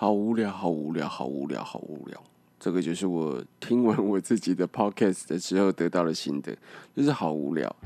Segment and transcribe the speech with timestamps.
[0.00, 2.22] 好无聊，好无聊，好无聊，好无聊。
[2.60, 6.56] 这个就是我听完我自己的 podcast 的时候得到的心得，
[6.94, 7.76] 就是好无聊。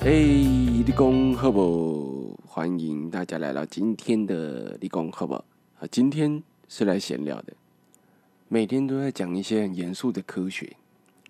[0.00, 0.42] 嘿，
[0.84, 2.36] 立功好不？
[2.44, 5.34] 欢迎大家来到今天的立功好不？
[5.34, 7.52] 啊，今天是来闲聊的。
[8.48, 10.76] 每天都在讲一些很严肃的科学，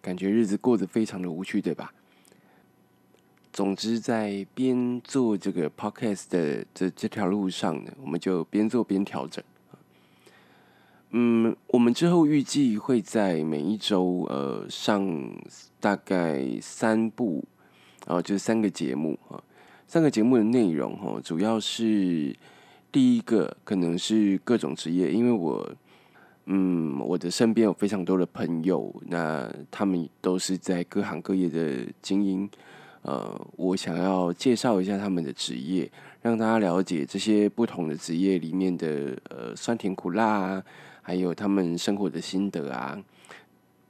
[0.00, 1.92] 感觉日子过得非常的无趣，对吧？
[3.52, 9.42] 总之，在边做这个 podcast 的这这条路上呢，我们就边做边调整。
[11.10, 15.32] 嗯，我们之后预计会在每一周呃上
[15.80, 17.44] 大概三部，
[18.06, 19.42] 然后就是三个节目啊。
[19.86, 22.36] 三个节目的内容哈，主要是
[22.92, 25.74] 第一个可能是各种职业，因为我。
[26.50, 32.48] 嗯，我的身边有非常多的朋友，那他们都是在各行各业的精英。
[33.02, 40.64] 呃，我想要介绍一下他们的职业，让大家了解这些不同的职业里面的呃酸甜苦辣啊，
[41.00, 43.02] 还有他们生活的心得啊，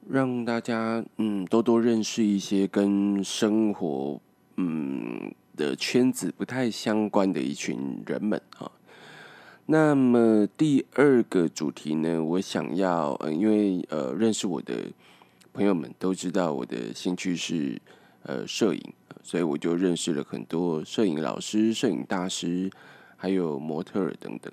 [0.09, 4.21] 让大家嗯多多认识一些跟生活
[4.57, 8.71] 嗯的圈子不太相关的一群人们啊。
[9.67, 14.75] 那么第二个主题呢，我想要，呃，因为呃，认识我的
[15.53, 17.79] 朋友们都知道我的兴趣是
[18.29, 18.81] 呃摄影，
[19.23, 22.71] 所以我就认识了很多摄影老师、摄影大师，
[23.17, 24.53] 还有模特儿等等，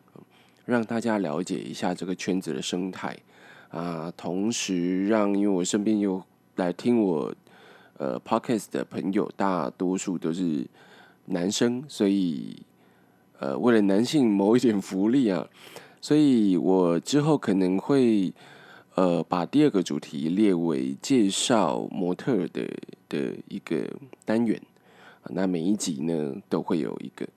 [0.66, 3.16] 让大家了解一下这个圈子的生态
[3.70, 4.12] 啊。
[4.16, 6.24] 同时，让因为我身边有
[6.56, 7.36] 来听我
[7.98, 10.66] 呃 podcast 的朋友，大多数都是
[11.26, 12.64] 男生，所以。
[13.38, 15.46] 呃，为了男性谋一点福利啊，
[16.00, 18.34] 所以我之后可能会
[18.96, 22.68] 呃把第二个主题列为介绍模特的
[23.08, 23.90] 的一个
[24.26, 24.62] 单元
[25.30, 27.28] 那每一集呢都会有一个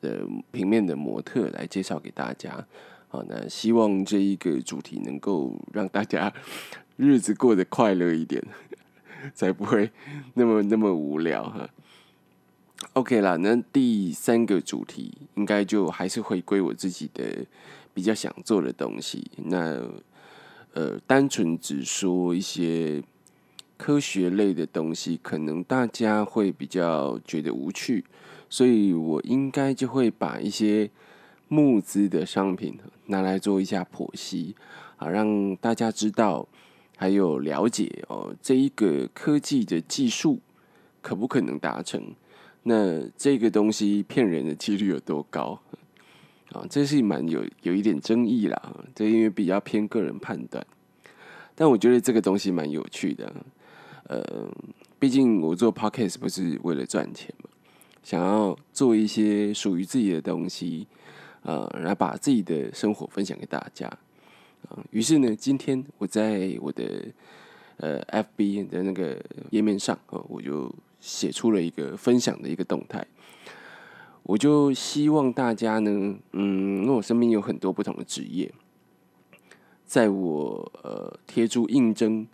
[0.00, 2.66] 的平面的模特来介绍给大家。
[3.08, 6.32] 好，那希望这一个主题能够让大家
[6.96, 8.42] 日子过得快乐一点，
[9.32, 9.90] 才不会
[10.34, 11.68] 那么那么无聊哈。
[12.94, 17.46] OK 啦，那第三个主题应该就还是回归我自己的
[17.94, 19.30] 比较想做的东西。
[19.36, 19.80] 那
[20.74, 23.00] 呃，单纯只说一些
[23.76, 28.04] 科学类的东西，可能大家会比较觉得无趣，
[28.50, 30.90] 所以我应该就会把一些
[31.46, 32.76] 募资的商品
[33.06, 34.56] 拿来做一下剖析，
[34.96, 36.48] 啊，让大家知道
[36.96, 40.40] 还有了解哦，这一个科技的技术
[41.00, 42.02] 可不可能达成。
[42.64, 45.60] 那这个东西骗人的几率有多高？
[46.54, 48.76] 啊，这是蛮有有一点争议啦。
[48.94, 50.64] 这因为比较偏个人判断，
[51.54, 53.30] 但我觉得这个东西蛮有趣的。
[54.04, 54.22] 呃，
[54.98, 57.50] 毕竟我做 podcast 不是为了赚钱嘛，
[58.04, 60.86] 想要做一些属于自己的东西，
[61.42, 63.88] 呃，然后把自己的生活分享给大家。
[64.68, 67.06] 啊，于是呢，今天我在我的
[67.78, 69.20] 呃 FB 的那个
[69.50, 70.72] 页面上，啊，我就。
[71.00, 73.06] 写出了一个分享的一个动态，
[74.24, 78.52] 我就希望大家呢，嗯，因为我身边有很多不同的职业，
[79.84, 82.26] 在我呃贴出应征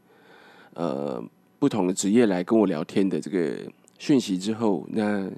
[0.75, 1.23] 呃
[1.59, 3.59] 不同的职业来跟我聊天的这个
[3.99, 5.29] 讯息之后，那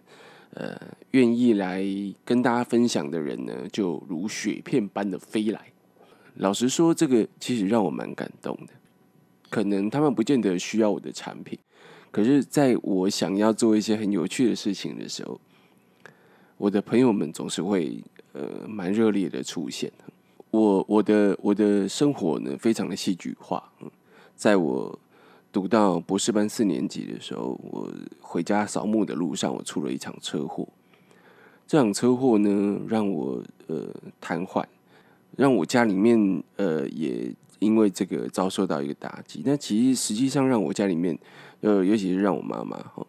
[0.52, 0.78] 呃
[1.12, 1.82] 愿意来
[2.22, 5.72] 跟大家分享的人呢，就如雪片般的飞来。
[6.34, 8.74] 老实说，这个其实让我蛮感动的，
[9.48, 11.58] 可能他们不见得需要我的产品。
[12.10, 15.41] 可是，在我想要做一些很有趣的事情的时候，
[16.62, 18.00] 我的朋友们总是会
[18.34, 19.90] 呃蛮热烈的出现。
[20.52, 23.60] 我我的我的生活呢，非常的戏剧化。
[24.36, 24.96] 在我
[25.50, 30.68] 读到博士班四年级的时候，我回家扫墓的路上，我出了一场车祸。
[31.66, 33.88] 这场车祸呢，让我呃
[34.20, 34.64] 瘫痪，
[35.36, 39.42] 让我家里面呃也因为这个遭受到一个打击。
[39.44, 41.18] 那其实实际上让我家里面。
[41.62, 43.06] 呃，尤其是让我妈妈哈，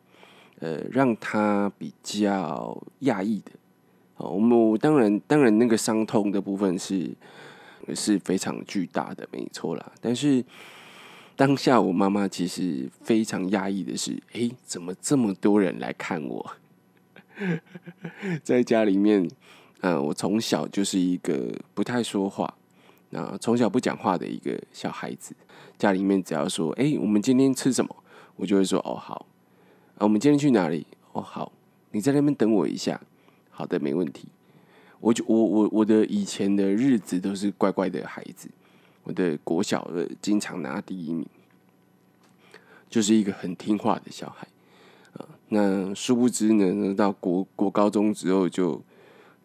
[0.64, 3.52] 呃，让他比较讶异的，
[4.16, 7.12] 哦，我们当然当然那个伤痛的部分是
[7.94, 9.92] 是非常巨大的，没错啦。
[10.00, 10.42] 但是
[11.36, 16.52] 当下我妈妈其实非常压抑的是，诶，怎么这么多人来看我？
[18.42, 19.30] 在家里面，
[19.82, 22.54] 嗯，我从小就是一个不太说话，
[23.10, 25.36] 那从小不讲话的一个小孩子。
[25.78, 27.94] 家里面只要说，诶，我们今天吃什么？
[28.38, 29.26] 我就会说哦好，
[30.04, 30.86] 我们今天去哪里？
[31.14, 31.52] 哦好，
[31.92, 33.00] 你在那边等我一下。
[33.50, 34.28] 好的，没问题。
[35.00, 38.50] 我就我我我的以前的日子都是乖乖的孩子，
[39.04, 41.26] 我的国小的经常拿第一名，
[42.90, 44.48] 就是一个很听话的小孩
[45.14, 45.28] 啊。
[45.50, 48.82] 那殊不知呢，到国国高中之后，就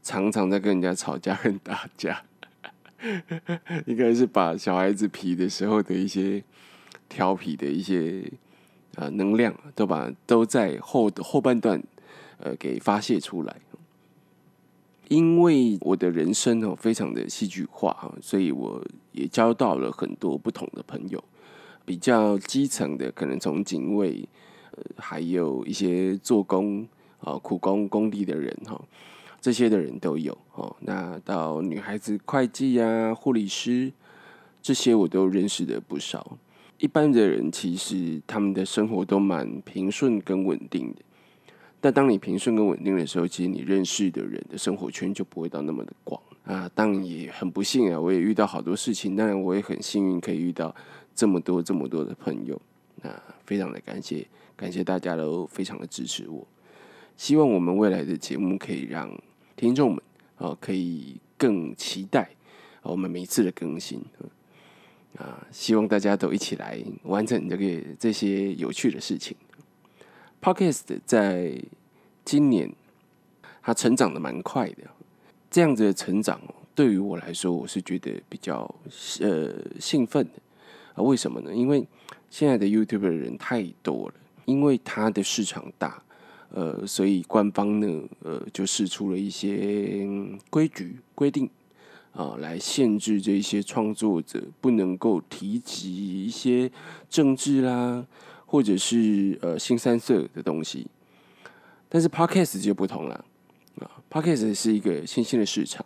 [0.03, 2.23] 常常在跟人家吵架、跟打架。
[3.87, 6.43] 应该是把小孩子皮的时候的一些
[7.09, 8.29] 调皮的一些
[8.99, 11.81] 呃能量，都把都在后后半段
[12.39, 13.57] 呃给发泄出来。
[15.09, 21.23] 因为我的人生哦非常的戏剧化哈，所以我也交到了很多不同的朋友，
[21.87, 24.29] 比较基层的可能从警卫，
[24.73, 26.87] 呃还有一些做工
[27.21, 28.79] 啊苦工工地的人哈。
[29.41, 33.93] 这些的人都有哦，那到女孩子会计啊、护理师
[34.61, 36.37] 这些我都认识的不少。
[36.79, 41.03] 一般的人其实他们的生活都蛮平顺跟稳定的，
[41.81, 46.71] 但当你平顺跟稳定的时候，其实你认识的人的生活圈就不会到那么的广啊。
[46.75, 50.75] 当然也很不幸啊，我也遇到好多事情，当然我也很幸运可以遇到
[51.15, 52.61] 这么多这么多的朋友，
[53.03, 53.11] 那
[53.45, 54.25] 非常的感谢，
[54.57, 56.47] 感谢大家都非常的支持我。
[57.17, 59.11] 希望我们未来的节目可以让
[59.57, 60.01] 听众们
[60.37, 62.31] 啊，可以更期待
[62.83, 64.01] 我们每一次的更新
[65.17, 65.47] 啊！
[65.51, 69.37] 希望大家都一起来完成这个这些有趣的事情。
[70.41, 71.61] Podcast 在
[72.25, 72.71] 今年
[73.63, 74.85] 它成长的蛮快的，
[75.51, 76.41] 这样子的成长
[76.75, 78.73] 对于我来说，我是觉得比较
[79.21, 80.33] 呃兴奋的
[80.95, 81.03] 啊。
[81.03, 81.55] 为什么呢？
[81.55, 81.87] 因为
[82.31, 84.15] 现在的 YouTube 的人太多了，
[84.45, 86.03] 因为它的市场大。
[86.51, 90.09] 呃，所以官方呢，呃，就试出了一些
[90.49, 91.51] 规矩规定
[92.13, 96.71] 啊，来限制这些创作者不能够提及一些
[97.09, 98.07] 政治啦，
[98.47, 100.87] 或者是呃新三色的东西。
[101.89, 103.25] 但是 Podcast 就不同了
[103.81, 105.85] 啊，Podcast 是一个新兴的市场，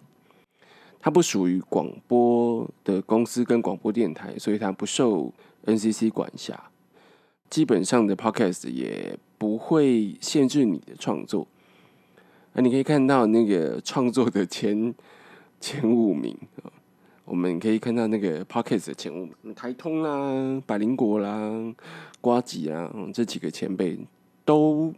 [1.00, 5.32] 它不属于广播的公司跟广播电台，所以它不受
[5.66, 6.70] NCC 管辖。
[7.50, 9.18] 基本上的 Podcast 也。
[9.42, 11.48] 不会限制你的创作，
[12.54, 14.94] 啊，你可以看到那个创作的前
[15.62, 16.66] 前五名啊，
[17.24, 21.74] 我们可以看到那个 Pockets 的前五名，台通啦、百灵果啦、
[22.20, 23.96] 瓜吉啊，这几个前辈
[24.44, 24.92] 都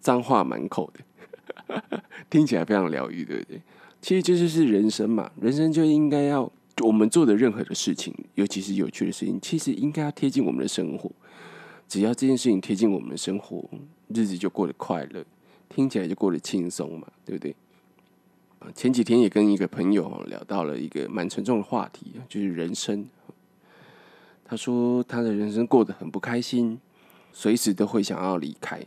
[0.00, 3.62] 脏话满口的， 听起来非常疗愈，对不对？
[4.02, 6.50] 其实这就是人生嘛，人生就应该要
[6.82, 11.08] 我们做的任何的事情，尤其是有趣的事情，其实应该要贴近我们的生活。
[11.86, 13.64] 只要这件事情贴近我们的生活，
[14.08, 15.24] 日子就过得快乐，
[15.68, 17.54] 听起来就过得轻松嘛，对不对？
[18.74, 23.06] 前几天也跟一个朋友聊到了一个蛮沉重的话题，就是人生。
[24.44, 26.80] 他说他的人生过得很不开心，
[27.32, 28.78] 随时都会想要离开。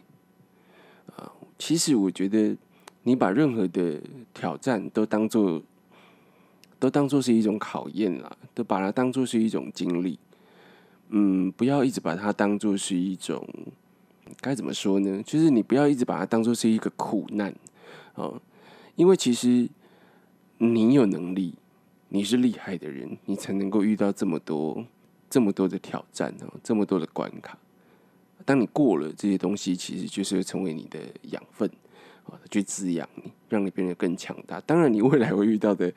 [1.16, 2.56] 啊，其实我觉得
[3.04, 4.02] 你把任何的
[4.34, 5.62] 挑战都当做
[6.80, 10.18] 都当做是一种考验啦，都把它当做是一种经历。
[11.10, 13.48] 嗯，不要一直把它当做是一种
[14.40, 15.22] 该怎么说呢？
[15.24, 17.54] 就是你不要一直把它当做是一个苦难
[18.14, 18.32] 啊，
[18.96, 19.70] 因为其实
[20.58, 21.56] 你有能力，
[22.10, 24.86] 你是厉害的人，你才能够遇到这么多
[25.30, 27.58] 这么多的挑战哦，这么多的关卡。
[28.46, 31.00] 当你过了这些东西，其实就是会成为你的
[31.32, 31.70] 养分
[32.26, 34.60] 啊，去滋养你，让你变得更强大。
[34.62, 35.94] 当然，你未来会遇到的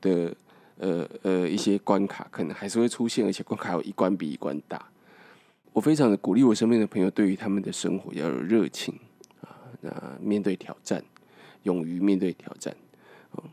[0.00, 0.36] 的。
[0.78, 4.86] 呃呃，一些关卡可能还是会出现，而且关卡有一关比一关大。
[5.72, 8.94] 我非常的鼓励我身边的朋友，对于他们的生活要有热情
[9.40, 9.90] 啊，那
[10.20, 11.02] 面对挑战，
[11.66, 12.74] 勇于面对挑战。
[13.32, 13.44] 哦，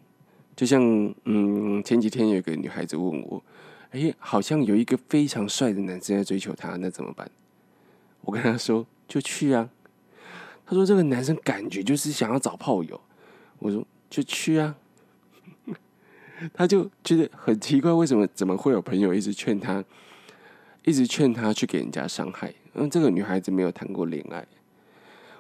[0.55, 0.82] 就像
[1.25, 3.43] 嗯，前几天有一个女孩子问我，
[3.91, 7.29] 哎，好像有一个非常帅的男生在追求她，那怎么办？
[8.22, 9.70] 我跟她说，就去啊。
[10.65, 13.01] 她说这个男生感觉就是想要找炮友。
[13.60, 14.75] 我说就去啊。
[16.53, 19.82] 他就觉得很奇怪，为什么怎么会有朋友一直劝他，
[20.84, 22.53] 一直劝他去给人家伤害？
[22.74, 24.46] 嗯，这个女孩子没有谈过恋爱。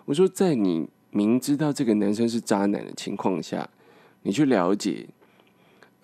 [0.05, 3.69] 我说，在你明知道这个男生是渣男的情况下，
[4.23, 5.07] 你去了解，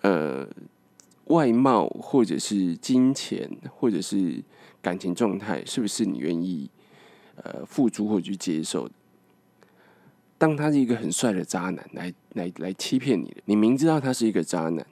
[0.02, 0.48] 呃，
[1.24, 4.42] 外貌或者是金钱或者是
[4.80, 6.70] 感情状态，是不是你愿意
[7.42, 8.94] 呃付出或去接受的？
[10.38, 14.86] 当他是一个很帅的渣男来来来欺骗你的，你明知道他是一个渣男，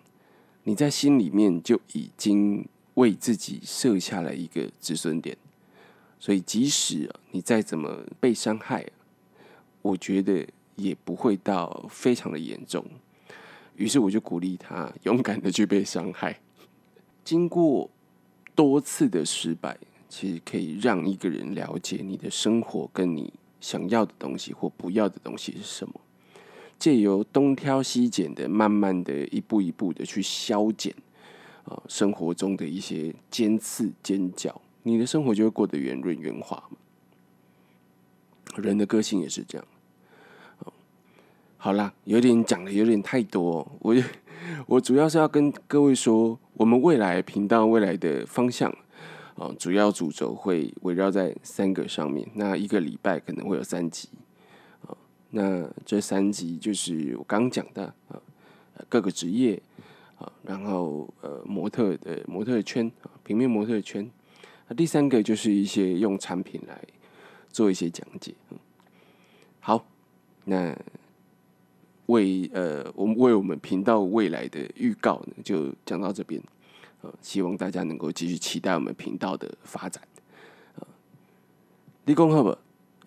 [0.65, 5.37] 你在心里面就已经为自己设下了一个止损点，
[6.19, 8.85] 所以即使你再怎么被伤害，
[9.82, 12.85] 我觉得也不会到非常的严重。
[13.76, 16.38] 于是我就鼓励他勇敢的去被伤害。
[17.25, 17.88] 经过
[18.54, 23.32] 多次的失败，其实可以让一个人了解你的生活跟你。
[23.61, 26.00] 想要的东西或不要的东西是什么？
[26.78, 30.94] 借由东挑西拣的，慢慢的一步一步的去消减
[31.64, 36.62] 啊，生活中的一些尖刺尖角，你的生活就会过得圆润圆滑
[38.57, 39.67] 人的个性也是这样。
[41.61, 43.95] 好啦，有点讲的有点太多，我
[44.67, 48.71] 我主要是要跟各位说，我们未来频道未来的方向
[49.35, 52.26] 啊，主要主轴会围绕在三个上面。
[52.35, 54.09] 那一个礼拜可能会有三集
[54.87, 54.97] 啊，
[55.31, 58.23] 那这三集就是我刚讲的啊，
[58.88, 59.61] 各个职业
[60.17, 64.09] 啊，然后呃模特的模特圈啊，平面模特圈。
[64.69, 66.81] 那第三个就是一些用产品来
[67.50, 68.35] 做一些讲解。
[69.61, 69.85] 好，
[70.45, 70.76] 那。
[72.07, 76.43] 为呃，我们为我们频道未来的预告呢，就讲到这边。
[77.02, 80.02] 呃，希望大家能够继续期待我们频道的发展。
[80.76, 80.87] 呃，
[82.07, 82.57] 立功好不？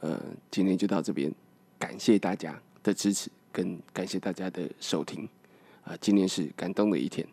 [0.02, 0.22] 呃，
[0.52, 1.34] 今天就到这边，
[1.80, 5.28] 感谢大家的支持，跟感谢大家的收听。
[5.84, 7.28] 啊，今天是感动的一天。